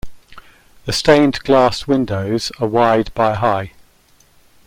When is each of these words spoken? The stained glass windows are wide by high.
The 0.85 0.93
stained 0.93 1.41
glass 1.41 1.85
windows 1.85 2.51
are 2.59 2.65
wide 2.67 3.13
by 3.13 3.35
high. 3.35 3.73